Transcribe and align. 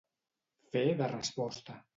Fer 0.71 0.83
de 1.03 1.11
resposta. 1.15 1.81